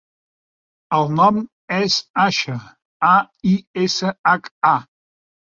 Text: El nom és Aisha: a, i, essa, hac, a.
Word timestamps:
El 0.99 1.11
nom 1.19 1.37
és 1.75 1.97
Aisha: 2.25 2.57
a, 3.13 3.15
i, 3.53 3.55
essa, 3.85 4.15
hac, 4.33 4.53
a. 4.73 4.77